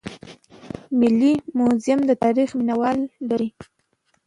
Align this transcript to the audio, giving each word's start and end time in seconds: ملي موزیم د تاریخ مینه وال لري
ملي 0.99 1.33
موزیم 1.59 1.99
د 2.05 2.11
تاریخ 2.23 2.49
مینه 2.57 2.75
وال 2.79 2.99
لري 3.29 3.49